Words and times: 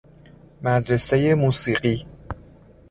مدرسۀ 0.63 1.33
موسیقی 1.33 2.05